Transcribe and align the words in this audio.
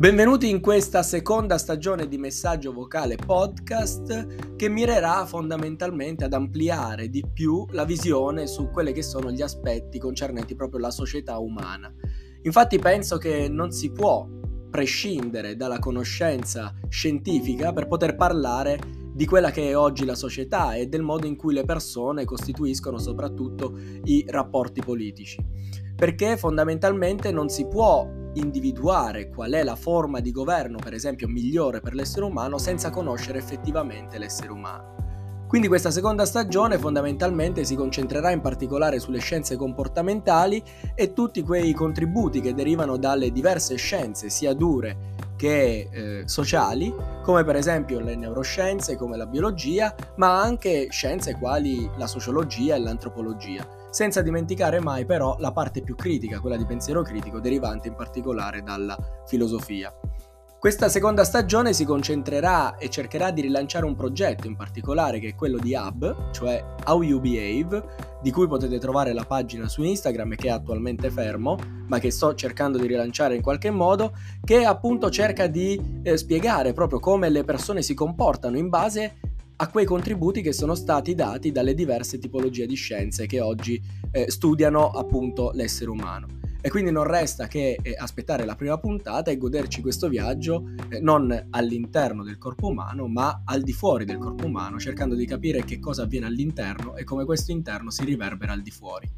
Benvenuti 0.00 0.48
in 0.48 0.60
questa 0.60 1.02
seconda 1.02 1.58
stagione 1.58 2.08
di 2.08 2.16
Messaggio 2.16 2.72
Vocale 2.72 3.16
Podcast 3.16 4.56
che 4.56 4.70
mirerà 4.70 5.26
fondamentalmente 5.26 6.24
ad 6.24 6.32
ampliare 6.32 7.10
di 7.10 7.22
più 7.30 7.66
la 7.72 7.84
visione 7.84 8.46
su 8.46 8.70
quelli 8.70 8.94
che 8.94 9.02
sono 9.02 9.30
gli 9.30 9.42
aspetti 9.42 9.98
concernenti 9.98 10.54
proprio 10.54 10.80
la 10.80 10.90
società 10.90 11.36
umana. 11.36 11.92
Infatti 12.44 12.78
penso 12.78 13.18
che 13.18 13.50
non 13.50 13.72
si 13.72 13.92
può 13.92 14.26
prescindere 14.70 15.54
dalla 15.54 15.78
conoscenza 15.78 16.74
scientifica 16.88 17.74
per 17.74 17.86
poter 17.86 18.16
parlare 18.16 18.78
di 19.12 19.26
quella 19.26 19.50
che 19.50 19.68
è 19.68 19.76
oggi 19.76 20.06
la 20.06 20.14
società 20.14 20.76
e 20.76 20.86
del 20.86 21.02
modo 21.02 21.26
in 21.26 21.36
cui 21.36 21.52
le 21.52 21.66
persone 21.66 22.24
costituiscono 22.24 22.96
soprattutto 22.96 23.78
i 24.04 24.24
rapporti 24.26 24.80
politici. 24.80 25.36
Perché 26.00 26.38
fondamentalmente 26.38 27.30
non 27.30 27.50
si 27.50 27.66
può 27.66 28.08
individuare 28.32 29.28
qual 29.28 29.52
è 29.52 29.62
la 29.62 29.76
forma 29.76 30.20
di 30.20 30.30
governo, 30.30 30.78
per 30.82 30.94
esempio, 30.94 31.28
migliore 31.28 31.82
per 31.82 31.92
l'essere 31.92 32.24
umano 32.24 32.56
senza 32.56 32.88
conoscere 32.88 33.36
effettivamente 33.36 34.16
l'essere 34.16 34.50
umano. 34.50 35.44
Quindi 35.46 35.68
questa 35.68 35.90
seconda 35.90 36.24
stagione 36.24 36.78
fondamentalmente 36.78 37.64
si 37.64 37.74
concentrerà 37.74 38.30
in 38.30 38.40
particolare 38.40 38.98
sulle 38.98 39.18
scienze 39.18 39.56
comportamentali 39.56 40.62
e 40.94 41.12
tutti 41.12 41.42
quei 41.42 41.74
contributi 41.74 42.40
che 42.40 42.54
derivano 42.54 42.96
dalle 42.96 43.30
diverse 43.30 43.74
scienze, 43.74 44.30
sia 44.30 44.54
dure 44.54 44.96
che 45.40 45.88
eh, 45.90 46.22
sociali, 46.26 46.94
come 47.22 47.44
per 47.44 47.56
esempio 47.56 47.98
le 47.98 48.14
neuroscienze, 48.14 48.96
come 48.96 49.16
la 49.16 49.24
biologia, 49.24 49.94
ma 50.16 50.38
anche 50.38 50.88
scienze 50.90 51.34
quali 51.34 51.90
la 51.96 52.06
sociologia 52.06 52.74
e 52.74 52.80
l'antropologia 52.80 53.66
senza 53.88 54.20
dimenticare 54.20 54.80
mai 54.80 55.06
però 55.06 55.36
la 55.38 55.50
parte 55.50 55.80
più 55.80 55.96
critica, 55.96 56.40
quella 56.40 56.58
di 56.58 56.66
pensiero 56.66 57.00
critico, 57.02 57.40
derivante 57.40 57.88
in 57.88 57.94
particolare 57.94 58.62
dalla 58.62 58.96
filosofia. 59.26 59.90
Questa 60.60 60.90
seconda 60.90 61.24
stagione 61.24 61.72
si 61.72 61.86
concentrerà 61.86 62.76
e 62.76 62.90
cercherà 62.90 63.30
di 63.30 63.40
rilanciare 63.40 63.86
un 63.86 63.96
progetto 63.96 64.46
in 64.46 64.56
particolare 64.56 65.18
che 65.18 65.28
è 65.28 65.34
quello 65.34 65.56
di 65.56 65.72
Hub, 65.72 66.32
cioè 66.32 66.62
How 66.84 67.00
You 67.00 67.18
Behave, 67.18 67.82
di 68.20 68.30
cui 68.30 68.46
potete 68.46 68.78
trovare 68.78 69.14
la 69.14 69.24
pagina 69.24 69.68
su 69.68 69.82
Instagram 69.82 70.34
che 70.34 70.48
è 70.48 70.50
attualmente 70.50 71.08
fermo, 71.08 71.56
ma 71.86 71.98
che 71.98 72.10
sto 72.10 72.34
cercando 72.34 72.76
di 72.76 72.86
rilanciare 72.86 73.36
in 73.36 73.40
qualche 73.40 73.70
modo, 73.70 74.12
che 74.44 74.66
appunto 74.66 75.08
cerca 75.08 75.46
di 75.46 75.80
eh, 76.02 76.18
spiegare 76.18 76.74
proprio 76.74 77.00
come 77.00 77.30
le 77.30 77.42
persone 77.42 77.80
si 77.80 77.94
comportano 77.94 78.58
in 78.58 78.68
base 78.68 79.14
a 79.56 79.68
quei 79.70 79.86
contributi 79.86 80.42
che 80.42 80.52
sono 80.52 80.74
stati 80.74 81.14
dati 81.14 81.52
dalle 81.52 81.72
diverse 81.72 82.18
tipologie 82.18 82.66
di 82.66 82.74
scienze 82.74 83.24
che 83.24 83.40
oggi 83.40 83.80
eh, 84.10 84.30
studiano 84.30 84.90
appunto 84.90 85.52
l'essere 85.54 85.88
umano. 85.88 86.39
E 86.62 86.68
quindi 86.68 86.90
non 86.90 87.04
resta 87.04 87.46
che 87.46 87.78
eh, 87.80 87.94
aspettare 87.96 88.44
la 88.44 88.54
prima 88.54 88.78
puntata 88.78 89.30
e 89.30 89.38
goderci 89.38 89.80
questo 89.80 90.08
viaggio 90.08 90.74
eh, 90.90 91.00
non 91.00 91.48
all'interno 91.50 92.22
del 92.22 92.36
corpo 92.36 92.68
umano, 92.68 93.06
ma 93.08 93.42
al 93.44 93.62
di 93.62 93.72
fuori 93.72 94.04
del 94.04 94.18
corpo 94.18 94.44
umano, 94.44 94.78
cercando 94.78 95.14
di 95.14 95.24
capire 95.24 95.64
che 95.64 95.78
cosa 95.78 96.02
avviene 96.02 96.26
all'interno 96.26 96.96
e 96.96 97.04
come 97.04 97.24
questo 97.24 97.50
interno 97.50 97.90
si 97.90 98.04
riverbera 98.04 98.52
al 98.52 98.60
di 98.60 98.70
fuori. 98.70 99.10